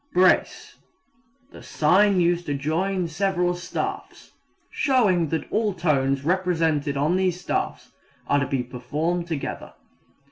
[0.13, 0.77] Brace
[1.51, 4.31] the sign used to join several staffs,
[4.71, 7.91] showing that all tones represented on these staffs
[8.25, 9.73] are to be performed together.